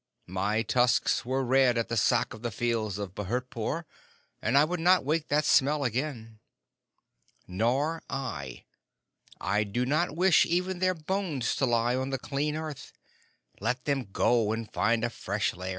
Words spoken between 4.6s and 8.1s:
would not wake that smell again." "Nor